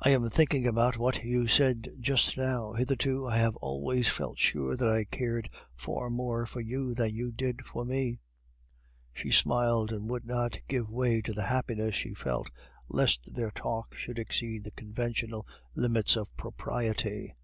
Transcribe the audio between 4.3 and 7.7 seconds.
sure that I cared far more for you than you did